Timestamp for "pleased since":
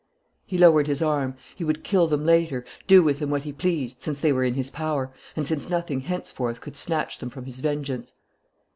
3.53-4.19